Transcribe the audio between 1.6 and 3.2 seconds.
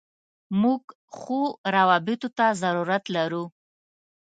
راوبطو ته ضرورت